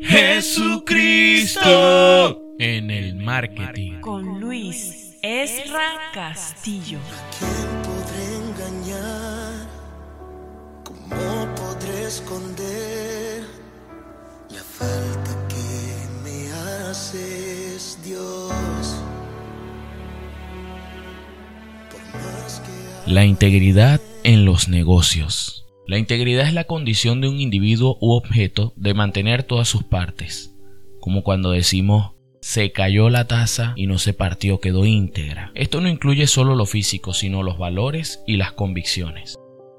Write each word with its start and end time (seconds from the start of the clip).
Jesucristo 0.00 1.60
en 2.58 2.90
el 2.90 3.14
marketing. 3.16 4.00
Con 4.00 4.40
Luis 4.40 5.16
Esra 5.22 6.10
Castillo. 6.12 6.98
quién 7.38 7.82
podré 7.82 8.36
engañar? 8.36 9.66
¿Cómo 10.84 11.54
podré 11.54 12.06
esconder 12.06 13.44
la 14.50 14.62
falta 14.62 15.48
que 15.48 16.06
me 16.22 16.52
haces, 16.88 17.98
Dios? 18.04 19.02
Por 21.90 22.00
más 22.20 22.60
que 22.60 23.10
La 23.12 23.24
integridad 23.24 24.00
en 24.22 24.44
los 24.44 24.68
negocios. 24.68 25.65
La 25.86 25.98
integridad 25.98 26.46
es 26.46 26.52
la 26.52 26.64
condición 26.64 27.20
de 27.20 27.28
un 27.28 27.40
individuo 27.40 27.96
u 28.00 28.12
objeto 28.12 28.72
de 28.76 28.92
mantener 28.92 29.44
todas 29.44 29.68
sus 29.68 29.84
partes, 29.84 30.56
como 31.00 31.22
cuando 31.22 31.52
decimos 31.52 32.16
se 32.40 32.70
cayó 32.70 33.10
la 33.10 33.26
taza 33.26 33.72
y 33.76 33.86
no 33.86 33.98
se 33.98 34.12
partió, 34.12 34.60
quedó 34.60 34.84
íntegra. 34.84 35.50
Esto 35.54 35.80
no 35.80 35.88
incluye 35.88 36.28
solo 36.28 36.54
lo 36.54 36.64
físico, 36.66 37.12
sino 37.12 37.42
los 37.42 37.58
valores 37.58 38.22
y 38.26 38.36
las 38.36 38.52
convicciones. 38.52 39.36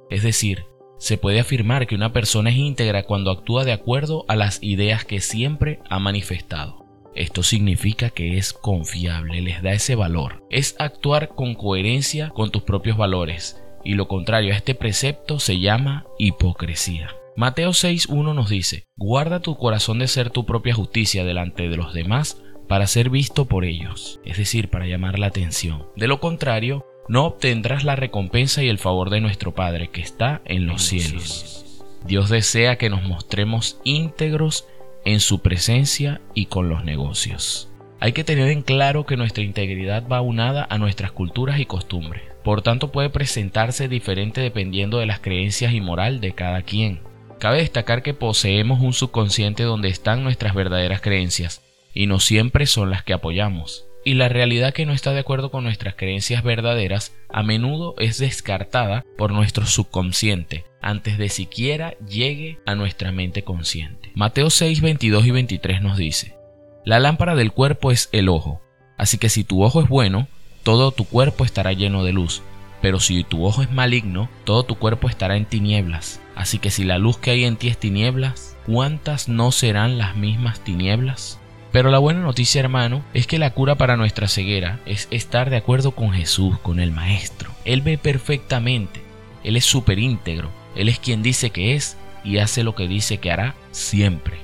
Es 0.10 0.24
decir, 0.24 0.66
se 0.98 1.18
puede 1.18 1.40
afirmar 1.40 1.88
que 1.88 1.96
una 1.96 2.12
persona 2.12 2.50
es 2.50 2.58
íntegra 2.58 3.04
cuando 3.04 3.32
actúa 3.32 3.64
de 3.64 3.72
acuerdo 3.72 4.26
a 4.28 4.36
las 4.36 4.62
ideas 4.62 5.06
que 5.06 5.22
siempre 5.22 5.80
ha 5.90 6.00
manifestado. 6.00 6.86
Esto 7.16 7.42
significa 7.42 8.10
que 8.10 8.38
es 8.38 8.54
confiable, 8.54 9.42
les 9.42 9.62
da 9.64 9.72
ese 9.72 9.96
valor. 9.96 10.44
Es 10.50 10.76
actuar 10.78 11.30
con 11.30 11.56
coherencia 11.56 12.30
con 12.30 12.52
tus 12.52 12.64
propios 12.64 12.98
valores, 12.98 13.62
y 13.88 13.94
lo 13.94 14.10
contrario 14.10 14.52
a 14.52 14.58
este 14.58 14.76
precepto 14.76 15.40
se 15.40 15.62
llama 15.62 16.06
hipocresía. 16.20 17.16
Mateo 17.38 17.70
6.1 17.70 18.36
nos 18.36 18.50
dice, 18.50 18.84
guarda 18.98 19.40
tu 19.40 19.56
corazón 19.56 20.00
de 20.00 20.10
ser 20.10 20.30
tu 20.30 20.46
propia 20.46 20.74
justicia 20.74 21.24
delante 21.24 21.70
de 21.70 21.78
los 21.78 21.94
demás 21.94 22.44
para 22.68 22.86
ser 22.86 23.10
visto 23.10 23.46
por 23.46 23.64
ellos, 23.64 24.20
es 24.26 24.38
decir, 24.38 24.70
para 24.70 24.88
llamar 24.88 25.20
la 25.20 25.28
atención. 25.28 25.86
De 25.96 26.08
lo 26.08 26.20
contrario, 26.20 26.86
no 27.08 27.24
obtendrás 27.24 27.86
la 27.86 27.96
recompensa 27.96 28.62
y 28.62 28.68
el 28.68 28.78
favor 28.78 29.10
de 29.10 29.22
nuestro 29.22 29.56
Padre 29.56 29.88
que 29.88 30.02
está 30.02 30.42
en 30.44 30.68
los 30.68 30.84
cielos. 30.84 31.82
Dios 32.06 32.28
desea 32.28 32.78
que 32.78 32.90
nos 32.90 33.04
mostremos 33.04 33.80
íntegros 33.86 34.68
en 35.06 35.22
su 35.22 35.40
presencia 35.40 36.20
y 36.34 36.48
con 36.48 36.68
los 36.68 36.84
negocios. 36.84 37.72
Hay 38.02 38.12
que 38.12 38.26
tener 38.26 38.50
en 38.50 38.64
claro 38.64 39.06
que 39.06 39.16
nuestra 39.16 39.46
integridad 39.46 40.10
va 40.12 40.20
unada 40.20 40.68
a 40.70 40.78
nuestras 40.78 41.14
culturas 41.14 41.62
y 41.62 41.66
costumbres. 41.66 42.24
Por 42.48 42.62
tanto 42.62 42.94
puede 42.94 43.10
presentarse 43.10 43.90
diferente 43.90 44.40
dependiendo 44.40 45.00
de 45.00 45.06
las 45.06 45.20
creencias 45.20 45.74
y 45.74 45.82
moral 45.82 46.22
de 46.22 46.32
cada 46.32 46.62
quien. 46.62 47.02
Cabe 47.40 47.58
destacar 47.58 48.04
que 48.04 48.14
poseemos 48.14 48.80
un 48.80 48.94
subconsciente 48.94 49.64
donde 49.64 49.90
están 49.90 50.24
nuestras 50.24 50.56
verdaderas 50.56 51.02
creencias, 51.02 51.62
y 51.94 52.08
no 52.08 52.22
siempre 52.22 52.66
son 52.66 52.90
las 52.90 53.04
que 53.04 53.12
apoyamos. 53.12 53.86
Y 54.06 54.14
la 54.14 54.30
realidad 54.30 54.74
que 54.74 54.86
no 54.86 54.94
está 54.94 55.12
de 55.12 55.20
acuerdo 55.20 55.52
con 55.52 55.66
nuestras 55.66 55.96
creencias 55.96 56.42
verdaderas 56.42 57.14
a 57.28 57.44
menudo 57.44 57.96
es 57.98 58.18
descartada 58.18 59.04
por 59.18 59.34
nuestro 59.34 59.66
subconsciente 59.66 60.64
antes 60.82 61.18
de 61.18 61.28
siquiera 61.28 61.96
llegue 62.08 62.60
a 62.66 62.76
nuestra 62.76 63.12
mente 63.12 63.44
consciente. 63.44 64.14
Mateo 64.16 64.50
6, 64.50 64.80
22 64.80 65.26
y 65.26 65.32
23 65.32 65.82
nos 65.82 65.98
dice, 65.98 66.38
La 66.86 67.02
lámpara 67.02 67.36
del 67.36 67.52
cuerpo 67.52 67.92
es 67.92 68.08
el 68.14 68.30
ojo, 68.30 68.62
así 68.98 69.18
que 69.18 69.28
si 69.28 69.44
tu 69.44 69.64
ojo 69.64 69.82
es 69.82 69.90
bueno, 69.90 70.30
todo 70.68 70.92
tu 70.92 71.06
cuerpo 71.06 71.46
estará 71.46 71.72
lleno 71.72 72.04
de 72.04 72.12
luz, 72.12 72.42
pero 72.82 73.00
si 73.00 73.24
tu 73.24 73.46
ojo 73.46 73.62
es 73.62 73.72
maligno, 73.72 74.28
todo 74.44 74.64
tu 74.64 74.76
cuerpo 74.76 75.08
estará 75.08 75.38
en 75.38 75.46
tinieblas. 75.46 76.20
Así 76.36 76.60
que 76.60 76.72
si 76.72 76.84
la 76.84 76.98
luz 76.98 77.18
que 77.18 77.32
hay 77.32 77.46
en 77.46 77.56
ti 77.56 77.70
es 77.70 77.78
tinieblas, 77.78 78.58
¿cuántas 78.66 79.30
no 79.30 79.54
serán 79.54 79.98
las 79.98 80.18
mismas 80.18 80.60
tinieblas? 80.60 81.40
Pero 81.72 81.90
la 81.90 82.00
buena 82.00 82.20
noticia, 82.20 82.60
hermano, 82.60 83.02
es 83.14 83.28
que 83.28 83.40
la 83.40 83.52
cura 83.52 83.76
para 83.76 83.96
nuestra 83.96 84.28
ceguera 84.28 84.82
es 84.86 85.08
estar 85.10 85.50
de 85.50 85.56
acuerdo 85.56 85.92
con 85.92 86.12
Jesús, 86.12 86.60
con 86.60 86.82
el 86.82 86.92
Maestro. 86.92 87.50
Él 87.64 87.82
ve 87.82 87.98
perfectamente, 87.98 89.00
Él 89.46 89.56
es 89.56 89.64
súper 89.64 90.00
íntegro, 90.00 90.50
Él 90.76 90.90
es 90.90 91.00
quien 91.00 91.24
dice 91.24 91.50
que 91.52 91.76
es 91.76 91.96
y 92.26 92.40
hace 92.40 92.64
lo 92.64 92.76
que 92.76 92.90
dice 92.90 93.20
que 93.20 93.32
hará 93.32 93.56
siempre. 93.72 94.36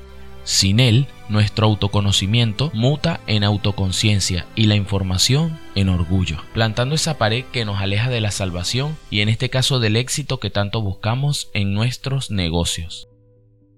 Sin 0.45 0.79
Él, 0.79 1.05
nuestro 1.33 1.65
autoconocimiento 1.65 2.71
muta 2.73 3.19
en 3.27 3.43
autoconciencia 3.43 4.45
y 4.55 4.67
la 4.67 4.75
información 4.75 5.59
en 5.75 5.89
orgullo, 5.89 6.37
plantando 6.53 6.95
esa 6.95 7.17
pared 7.17 7.43
que 7.51 7.65
nos 7.65 7.81
aleja 7.81 8.09
de 8.09 8.21
la 8.21 8.31
salvación 8.31 8.95
y 9.09 9.19
en 9.19 9.27
este 9.27 9.49
caso 9.49 9.79
del 9.79 9.97
éxito 9.97 10.39
que 10.39 10.49
tanto 10.49 10.81
buscamos 10.81 11.49
en 11.53 11.73
nuestros 11.73 12.31
negocios. 12.31 13.09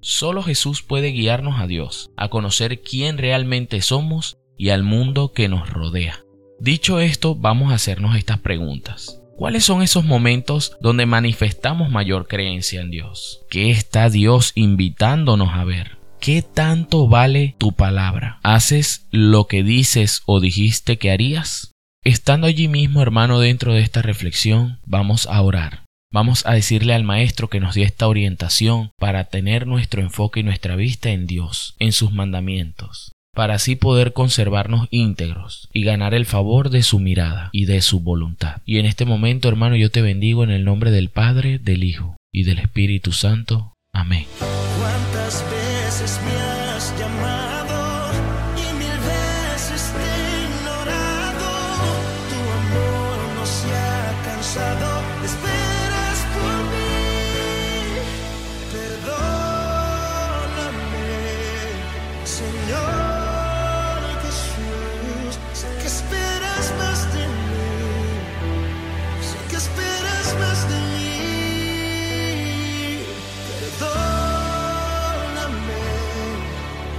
Solo 0.01 0.43
Jesús 0.43 0.83
puede 0.83 1.07
guiarnos 1.07 1.59
a 1.59 1.65
Dios, 1.65 2.11
a 2.15 2.29
conocer 2.29 2.81
quién 2.81 3.17
realmente 3.17 3.81
somos 3.81 4.37
y 4.55 4.69
al 4.69 4.83
mundo 4.83 5.31
que 5.33 5.49
nos 5.49 5.67
rodea. 5.67 6.19
Dicho 6.59 6.99
esto, 6.99 7.33
vamos 7.33 7.71
a 7.71 7.75
hacernos 7.75 8.15
estas 8.15 8.39
preguntas. 8.39 9.21
¿Cuáles 9.35 9.65
son 9.65 9.81
esos 9.81 10.05
momentos 10.05 10.77
donde 10.79 11.05
manifestamos 11.05 11.89
mayor 11.89 12.27
creencia 12.27 12.79
en 12.79 12.89
Dios? 12.89 13.41
¿Qué 13.49 13.71
está 13.71 14.09
Dios 14.09 14.53
invitándonos 14.55 15.49
a 15.53 15.65
ver? 15.65 15.97
¿Qué 16.25 16.41
tanto 16.41 17.07
vale 17.07 17.53
tu 17.59 17.73
palabra? 17.73 18.39
¿Haces 18.41 19.05
lo 19.11 19.45
que 19.45 19.61
dices 19.61 20.23
o 20.25 20.39
dijiste 20.39 20.97
que 20.97 21.11
harías? 21.11 21.71
Estando 22.03 22.47
allí 22.47 22.67
mismo, 22.67 23.03
hermano, 23.03 23.39
dentro 23.39 23.75
de 23.75 23.81
esta 23.81 24.01
reflexión, 24.01 24.79
vamos 24.87 25.27
a 25.27 25.39
orar. 25.43 25.83
Vamos 26.11 26.43
a 26.47 26.53
decirle 26.53 26.95
al 26.95 27.03
Maestro 27.03 27.47
que 27.47 27.59
nos 27.59 27.75
dio 27.75 27.83
esta 27.83 28.07
orientación 28.07 28.89
para 28.97 29.25
tener 29.25 29.67
nuestro 29.67 30.01
enfoque 30.01 30.39
y 30.39 30.43
nuestra 30.43 30.75
vista 30.75 31.11
en 31.11 31.27
Dios, 31.27 31.75
en 31.77 31.91
sus 31.91 32.11
mandamientos, 32.11 33.11
para 33.35 33.53
así 33.53 33.75
poder 33.75 34.13
conservarnos 34.13 34.87
íntegros 34.89 35.69
y 35.73 35.83
ganar 35.83 36.15
el 36.15 36.25
favor 36.25 36.71
de 36.71 36.81
su 36.81 36.97
mirada 36.97 37.51
y 37.51 37.65
de 37.65 37.81
su 37.81 37.99
voluntad. 37.99 38.63
Y 38.65 38.79
en 38.79 38.87
este 38.87 39.05
momento, 39.05 39.47
hermano, 39.47 39.75
yo 39.75 39.91
te 39.91 40.01
bendigo 40.01 40.43
en 40.43 40.49
el 40.49 40.65
nombre 40.65 40.89
del 40.89 41.09
Padre, 41.09 41.59
del 41.59 41.83
Hijo 41.83 42.17
y 42.33 42.45
del 42.45 42.57
Espíritu 42.57 43.11
Santo. 43.11 43.73
Amén. 43.93 44.25
¿Cuántas 45.97 46.11
veces 46.11 46.25
me 46.25 46.35
has 46.75 46.85
llamado 46.99 47.77
y 48.57 48.73
mil 48.73 48.97
veces 48.99 49.81
te 49.93 50.03
he 50.03 50.43
ignorado? 50.43 51.47
Tu 52.31 52.39
amor 52.59 53.15
no 53.37 53.45
se 53.45 53.69
ha 53.73 54.05
cansado, 54.25 54.87
esperas 55.23 56.17
por 56.35 56.55
mí. 56.71 56.99
Perdóname, 58.73 59.55
Señor 62.25 62.94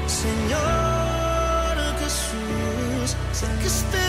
Señor 0.08 1.76
Jesús, 1.98 3.16
sé 3.32 3.46
que 3.60 3.66
esperas 3.66 4.05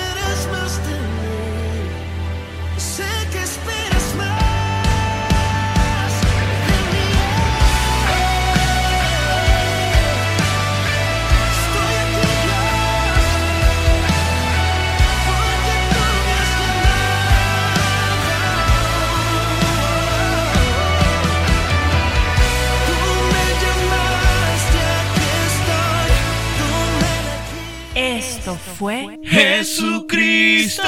fue 28.78 29.20
Jesucristo 29.24 30.84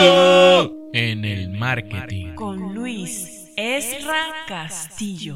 en 0.94 1.25
el 1.25 1.50
marketing. 1.50 2.36
con 2.36 2.75
Luis 2.75 3.50
Esra 3.56 4.27
Castillo. 4.47 5.36